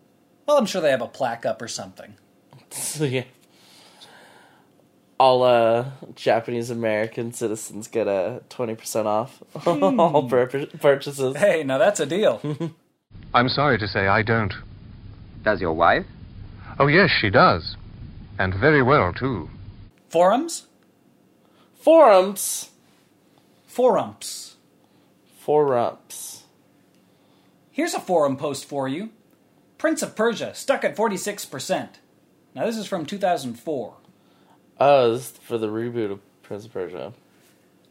well, 0.46 0.58
I'm 0.58 0.66
sure 0.66 0.82
they 0.82 0.92
have 0.92 1.02
a 1.02 1.08
plaque 1.08 1.46
up 1.46 1.62
or 1.62 1.68
something. 1.68 2.16
So 2.72 3.04
yeah. 3.18 3.24
All 5.18 5.44
uh, 5.44 5.92
Japanese 6.16 6.70
American 6.70 7.32
citizens 7.32 7.88
get 7.88 8.06
a 8.08 8.42
twenty 8.50 8.76
percent 8.76 9.08
off 9.08 9.42
all 9.66 10.28
pur- 10.28 10.66
purchases. 10.82 11.38
Hey, 11.38 11.64
now 11.64 11.78
that's 11.78 12.02
a 12.02 12.06
deal. 12.06 12.42
I'm 13.34 13.48
sorry 13.48 13.78
to 13.80 13.88
say 13.88 14.08
I 14.08 14.24
don't. 14.24 14.54
Does 15.44 15.62
your 15.62 15.74
wife? 15.74 16.06
Oh, 16.80 16.88
yes, 16.88 17.10
she 17.22 17.30
does. 17.30 17.78
And 18.38 18.54
very 18.54 18.82
well, 18.84 19.14
too. 19.14 19.50
Forums? 20.10 20.66
Forums, 21.80 22.72
Forums. 23.68 24.56
forums. 25.40 26.35
Here's 27.76 27.94
a 27.94 28.00
forum 28.00 28.38
post 28.38 28.64
for 28.64 28.88
you. 28.88 29.10
Prince 29.78 30.02
of 30.02 30.16
Persia, 30.16 30.56
stuck 30.56 30.86
at 30.86 30.96
46%. 30.96 31.90
Now, 32.56 32.66
this 32.66 32.78
is 32.78 32.88
from 32.88 33.06
2004. 33.06 33.94
Oh, 34.80 35.12
this 35.12 35.32
is 35.32 35.38
for 35.40 35.58
the 35.58 35.68
reboot 35.68 36.10
of 36.10 36.22
Prince 36.42 36.64
of 36.64 36.72
Persia. 36.72 37.12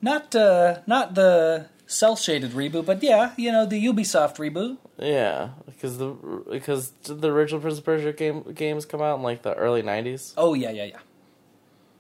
Not, 0.00 0.35
uh, 0.35 0.79
not 0.87 1.14
the 1.14 1.67
cel 1.87 2.17
shaded 2.17 2.53
reboot, 2.53 2.87
but 2.87 3.03
yeah, 3.03 3.33
you 3.37 3.53
know, 3.53 3.67
the 3.67 3.85
Ubisoft 3.85 4.37
reboot. 4.37 4.79
Yeah, 4.99 5.50
because 5.67 5.99
the 5.99 6.12
because 6.50 6.88
did 7.03 7.21
the 7.21 7.31
original 7.31 7.61
Prince 7.61 7.76
of 7.76 7.85
Persia 7.85 8.14
game 8.14 8.55
games 8.55 8.87
come 8.87 9.03
out 9.03 9.19
in 9.19 9.23
like 9.23 9.43
the 9.43 9.53
early 9.53 9.83
nineties. 9.83 10.33
Oh, 10.38 10.55
yeah, 10.55 10.71
yeah, 10.71 10.85
yeah. 10.85 11.00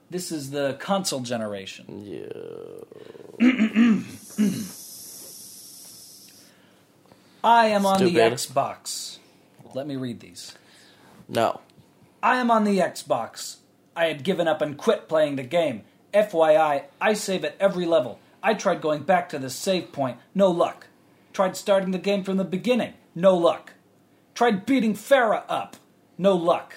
This 0.08 0.32
is 0.32 0.52
the 0.52 0.78
console 0.80 1.20
generation. 1.20 2.00
Yeah. 2.02 2.30
I 7.44 7.66
am 7.66 7.84
on 7.84 8.02
the 8.02 8.10
Xbox. 8.10 9.18
Let 9.74 9.86
me 9.86 9.96
read 9.96 10.20
these. 10.20 10.54
No. 11.28 11.60
I 12.22 12.36
am 12.36 12.50
on 12.50 12.64
the 12.64 12.78
Xbox. 12.78 13.56
I 13.94 14.06
had 14.06 14.24
given 14.24 14.48
up 14.48 14.62
and 14.62 14.78
quit 14.78 15.10
playing 15.10 15.36
the 15.36 15.42
game. 15.42 15.82
FYI, 16.14 16.84
I 17.02 17.12
save 17.12 17.44
at 17.44 17.56
every 17.60 17.84
level. 17.84 18.18
I 18.42 18.54
tried 18.54 18.80
going 18.80 19.02
back 19.02 19.28
to 19.28 19.38
the 19.38 19.50
save 19.50 19.92
point, 19.92 20.16
no 20.34 20.50
luck. 20.50 20.86
Tried 21.34 21.54
starting 21.54 21.90
the 21.90 21.98
game 21.98 22.24
from 22.24 22.38
the 22.38 22.44
beginning, 22.44 22.94
no 23.14 23.36
luck. 23.36 23.74
Tried 24.34 24.64
beating 24.64 24.94
Farah 24.94 25.44
up, 25.46 25.76
no 26.16 26.34
luck. 26.34 26.76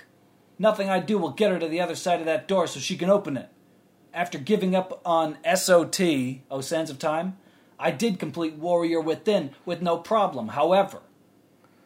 Nothing 0.60 0.90
I 0.90 1.00
do 1.00 1.18
will 1.18 1.32
get 1.32 1.52
her 1.52 1.60
to 1.60 1.68
the 1.70 1.80
other 1.80 1.96
side 1.96 2.20
of 2.20 2.26
that 2.26 2.48
door 2.48 2.68
so 2.68 2.82
she 2.82 2.98
can 2.98 3.10
open 3.10 3.38
it. 3.38 3.48
After 4.14 4.38
giving 4.38 4.76
up 4.76 5.02
on 5.06 5.38
SOT, 5.56 6.02
O 6.02 6.40
oh, 6.52 6.62
Sands 6.62 6.92
of 6.92 7.00
Time, 7.00 7.38
I 7.80 7.92
did 7.92 8.20
complete 8.20 8.56
Warrior 8.56 9.02
Within 9.02 9.52
with 9.66 9.82
no 9.82 9.98
problem. 9.98 10.50
However, 10.50 11.02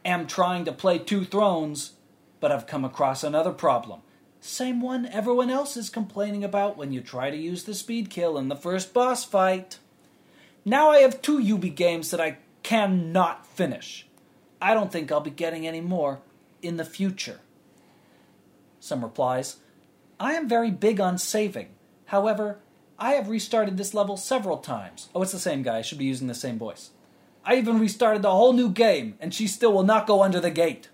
am 0.05 0.27
trying 0.27 0.65
to 0.65 0.71
play 0.71 0.97
Two 0.97 1.25
Thrones, 1.25 1.93
but 2.39 2.51
I've 2.51 2.67
come 2.67 2.85
across 2.85 3.23
another 3.23 3.51
problem. 3.51 4.01
Same 4.39 4.81
one 4.81 5.05
everyone 5.05 5.49
else 5.49 5.77
is 5.77 5.89
complaining 5.89 6.43
about 6.43 6.77
when 6.77 6.91
you 6.91 7.01
try 7.01 7.29
to 7.29 7.37
use 7.37 7.63
the 7.63 7.75
speed 7.75 8.09
kill 8.09 8.37
in 8.37 8.47
the 8.47 8.55
first 8.55 8.93
boss 8.93 9.23
fight. 9.23 9.77
Now 10.65 10.89
I 10.89 10.99
have 10.99 11.21
two 11.21 11.39
Ubi 11.39 11.69
games 11.69 12.09
that 12.11 12.21
I 12.21 12.37
cannot 12.63 13.45
finish. 13.45 14.07
I 14.61 14.73
don't 14.73 14.91
think 14.91 15.11
I'll 15.11 15.19
be 15.21 15.29
getting 15.29 15.67
any 15.67 15.81
more 15.81 16.21
in 16.61 16.77
the 16.77 16.85
future. 16.85 17.41
Some 18.79 19.03
replies 19.03 19.57
I 20.19 20.33
am 20.33 20.47
very 20.47 20.71
big 20.71 20.99
on 20.99 21.17
saving. 21.17 21.69
However, 22.05 22.59
I 23.01 23.13
have 23.13 23.29
restarted 23.29 23.77
this 23.77 23.95
level 23.95 24.15
several 24.15 24.59
times. 24.59 25.09
Oh, 25.15 25.23
it's 25.23 25.31
the 25.31 25.39
same 25.39 25.63
guy. 25.63 25.79
I 25.79 25.81
should 25.81 25.97
be 25.97 26.05
using 26.05 26.27
the 26.27 26.35
same 26.35 26.59
voice. 26.59 26.91
I 27.43 27.55
even 27.55 27.79
restarted 27.79 28.21
the 28.21 28.29
whole 28.29 28.53
new 28.53 28.69
game, 28.69 29.15
and 29.19 29.33
she 29.33 29.47
still 29.47 29.73
will 29.73 29.81
not 29.81 30.05
go 30.05 30.21
under 30.21 30.39
the 30.39 30.51
gate. 30.51 30.89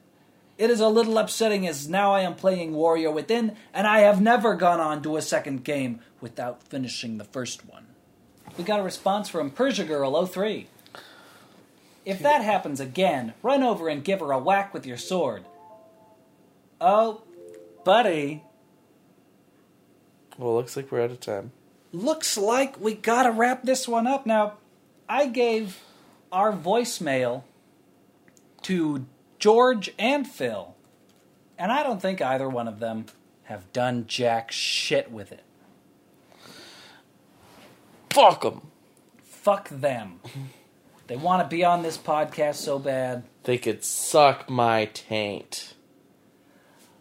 It 0.58 0.70
is 0.70 0.80
a 0.80 0.88
little 0.88 1.18
upsetting 1.18 1.68
as 1.68 1.90
now 1.90 2.14
I 2.14 2.22
am 2.22 2.36
playing 2.36 2.74
Warrior 2.74 3.12
Within, 3.12 3.58
and 3.74 3.86
I 3.86 4.00
have 4.00 4.22
never 4.22 4.56
gone 4.56 4.80
on 4.80 5.04
to 5.04 5.18
a 5.18 5.22
second 5.22 5.66
game 5.66 6.00
without 6.22 6.64
finishing 6.64 7.18
the 7.18 7.26
first 7.26 7.66
one. 7.66 7.88
We 8.58 8.64
got 8.64 8.80
a 8.80 8.84
response 8.84 9.28
from 9.28 9.52
Persia 9.52 9.84
Girl 9.84 10.26
03. 10.26 10.68
If 12.06 12.20
that 12.20 12.42
happens 12.42 12.80
again, 12.80 13.34
run 13.44 13.64
over 13.64 13.90
and 13.90 14.02
give 14.02 14.22
her 14.22 14.32
a 14.32 14.40
whack 14.40 14.74
with 14.74 14.86
your 14.86 14.98
sword. 14.98 15.44
Oh, 16.80 17.24
buddy, 17.84 18.46
Well, 20.38 20.56
looks 20.56 20.78
like 20.78 20.90
we're 20.90 21.02
out 21.04 21.12
of 21.12 21.20
time. 21.20 21.52
Looks 21.92 22.38
like 22.38 22.80
we 22.80 22.94
gotta 22.94 23.32
wrap 23.32 23.64
this 23.64 23.88
one 23.88 24.08
up. 24.08 24.26
Now, 24.26 24.54
I 25.08 25.28
gave 25.28 25.80
our 26.32 26.52
voicemail 26.52 27.44
to 28.64 29.06
George 29.40 29.94
and 29.98 30.28
Phil, 30.28 30.76
and 31.58 31.72
I 31.72 31.84
don't 31.84 32.02
think 32.02 32.22
either 32.22 32.50
one 32.50 32.68
of 32.68 32.80
them 32.80 33.06
have 33.44 33.72
done 33.72 34.06
jack 34.08 34.52
shit 34.52 35.12
with 35.12 35.32
it. 35.32 35.44
Fuck 38.10 38.42
them. 38.42 38.62
Fuck 39.24 39.70
them. 39.70 40.20
They 41.08 41.16
want 41.16 41.42
to 41.42 41.48
be 41.48 41.64
on 41.64 41.84
this 41.84 41.98
podcast 41.98 42.56
so 42.56 42.80
bad. 42.80 43.24
They 43.44 43.58
could 43.58 43.86
suck 43.86 44.50
my 44.50 44.86
taint. 44.94 45.74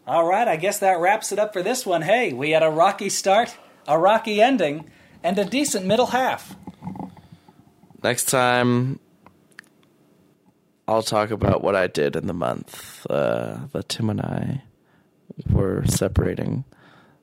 All 0.07 0.25
right, 0.25 0.47
I 0.47 0.55
guess 0.55 0.78
that 0.78 1.00
wraps 1.00 1.33
it 1.33 1.40
up 1.40 1.52
for 1.52 1.61
this 1.61 1.85
one. 1.85 2.02
Hey, 2.02 2.33
we 2.33 2.50
had 2.50 2.62
a 2.62 2.71
rocky 2.71 3.09
start, 3.09 3.57
a 3.87 3.99
rocky 3.99 4.40
ending, 4.40 4.90
and 5.23 5.38
a 5.38 5.45
decent 5.45 5.87
middle 5.87 6.07
half. 6.07 6.57
Next 8.02 8.26
time, 8.26 9.00
I'll 10.88 11.02
talk 11.02 11.31
about 11.31 11.62
what 11.62 11.75
I 11.75 11.88
did 11.88 12.14
in 12.14 12.26
the 12.26 12.35
month 12.35 13.07
uh, 13.11 13.66
that 13.73 13.88
Tim 13.88 14.11
and 14.11 14.21
I 14.21 14.62
were 15.50 15.85
separating. 15.87 16.64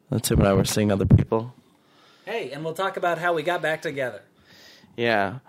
That 0.10 0.24
Tim 0.24 0.40
and 0.40 0.48
I 0.48 0.54
were 0.54 0.66
seeing 0.66 0.92
other 0.92 1.06
people. 1.06 1.54
Hey, 2.26 2.52
and 2.52 2.64
we'll 2.64 2.74
talk 2.74 2.98
about 2.98 3.18
how 3.18 3.34
we 3.34 3.44
got 3.44 3.62
back 3.62 3.82
together. 3.82 4.22
Yeah. 4.98 5.40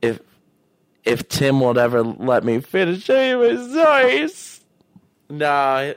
If 0.00 0.20
if 1.04 1.28
Tim 1.28 1.60
would 1.60 1.78
ever 1.78 2.02
let 2.02 2.44
me 2.44 2.60
finish 2.60 3.08
any 3.10 3.30
of 3.30 3.40
my 3.40 3.70
stories. 3.70 4.60
Nah, 5.30 5.92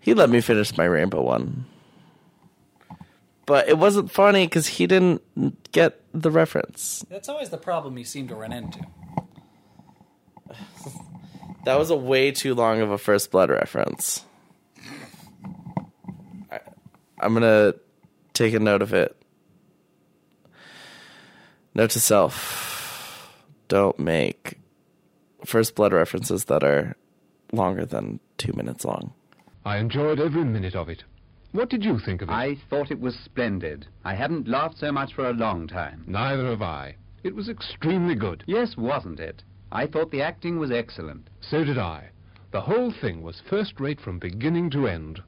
he 0.00 0.14
let 0.14 0.30
me 0.30 0.40
finish 0.40 0.76
my 0.76 0.86
Rambo 0.86 1.22
one. 1.22 1.66
But 3.46 3.68
it 3.68 3.78
wasn't 3.78 4.10
funny 4.10 4.46
because 4.46 4.66
he 4.66 4.86
didn't 4.86 5.22
get 5.72 6.00
the 6.12 6.30
reference. 6.30 7.04
That's 7.10 7.28
always 7.28 7.50
the 7.50 7.58
problem 7.58 7.98
you 7.98 8.04
seem 8.04 8.28
to 8.28 8.34
run 8.34 8.52
into. 8.52 8.80
That 11.64 11.78
was 11.78 11.90
a 11.90 11.96
way 11.96 12.30
too 12.30 12.54
long 12.54 12.80
of 12.80 12.90
a 12.90 12.98
First 12.98 13.30
Blood 13.30 13.50
reference. 13.50 14.24
I, 16.50 16.60
I'm 17.18 17.32
gonna 17.34 17.74
take 18.34 18.54
a 18.54 18.60
note 18.60 18.82
of 18.82 18.92
it. 18.92 19.16
Note 21.74 21.90
to 21.90 22.00
self: 22.00 23.32
Don't 23.68 23.98
make 23.98 24.58
First 25.44 25.74
Blood 25.74 25.92
references 25.92 26.44
that 26.44 26.62
are 26.62 26.96
longer 27.52 27.86
than 27.86 28.20
two 28.36 28.52
minutes 28.52 28.84
long. 28.84 29.12
I 29.64 29.78
enjoyed 29.78 30.20
every 30.20 30.44
minute 30.44 30.76
of 30.76 30.88
it. 30.90 31.04
What 31.54 31.70
did 31.70 31.84
you 31.84 32.00
think 32.00 32.20
of 32.20 32.28
it? 32.28 32.32
I 32.32 32.56
thought 32.68 32.90
it 32.90 32.98
was 32.98 33.14
splendid. 33.14 33.86
I 34.04 34.14
hadn't 34.14 34.48
laughed 34.48 34.76
so 34.76 34.90
much 34.90 35.14
for 35.14 35.30
a 35.30 35.32
long 35.32 35.68
time. 35.68 36.02
Neither 36.04 36.48
have 36.48 36.62
I. 36.62 36.96
It 37.22 37.32
was 37.32 37.48
extremely 37.48 38.16
good. 38.16 38.42
Yes, 38.48 38.76
wasn't 38.76 39.20
it? 39.20 39.44
I 39.70 39.86
thought 39.86 40.10
the 40.10 40.20
acting 40.20 40.58
was 40.58 40.72
excellent. 40.72 41.30
So 41.40 41.62
did 41.62 41.78
I. 41.78 42.10
The 42.50 42.62
whole 42.62 42.90
thing 42.90 43.22
was 43.22 43.40
first 43.48 43.78
rate 43.78 44.00
from 44.00 44.18
beginning 44.18 44.68
to 44.70 44.88
end. 44.88 45.22